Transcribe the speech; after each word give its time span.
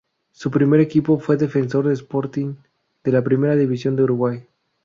Su 0.31 0.49
primer 0.49 0.79
equipo 0.79 1.19
fue 1.19 1.37
Defensor 1.37 1.87
Sporting 1.91 2.55
de 3.03 3.11
la 3.11 3.23
Primera 3.23 3.55
División 3.55 3.95
de 3.95 4.01
Uruguay. 4.05 4.43